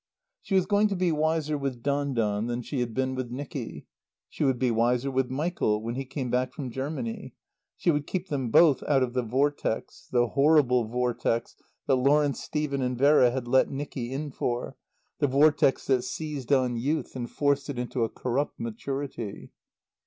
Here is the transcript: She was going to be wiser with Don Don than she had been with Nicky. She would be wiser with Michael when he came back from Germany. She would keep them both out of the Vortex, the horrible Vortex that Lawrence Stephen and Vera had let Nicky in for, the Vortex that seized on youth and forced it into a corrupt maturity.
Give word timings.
She 0.41 0.55
was 0.55 0.65
going 0.65 0.87
to 0.87 0.95
be 0.95 1.11
wiser 1.11 1.55
with 1.59 1.83
Don 1.83 2.15
Don 2.15 2.47
than 2.47 2.63
she 2.63 2.79
had 2.79 2.91
been 2.91 3.13
with 3.13 3.29
Nicky. 3.29 3.85
She 4.29 4.43
would 4.43 4.57
be 4.57 4.71
wiser 4.71 5.11
with 5.11 5.29
Michael 5.29 5.79
when 5.83 5.93
he 5.93 6.05
came 6.05 6.31
back 6.31 6.53
from 6.53 6.71
Germany. 6.71 7.35
She 7.77 7.91
would 7.91 8.07
keep 8.07 8.27
them 8.27 8.49
both 8.49 8.81
out 8.87 9.03
of 9.03 9.13
the 9.13 9.21
Vortex, 9.21 10.07
the 10.11 10.29
horrible 10.29 10.85
Vortex 10.85 11.55
that 11.85 11.97
Lawrence 11.97 12.41
Stephen 12.41 12.81
and 12.81 12.97
Vera 12.97 13.29
had 13.29 13.47
let 13.47 13.69
Nicky 13.69 14.11
in 14.11 14.31
for, 14.31 14.75
the 15.19 15.27
Vortex 15.27 15.85
that 15.85 16.01
seized 16.03 16.51
on 16.51 16.77
youth 16.77 17.15
and 17.15 17.29
forced 17.29 17.69
it 17.69 17.77
into 17.77 18.03
a 18.03 18.09
corrupt 18.09 18.59
maturity. 18.59 19.51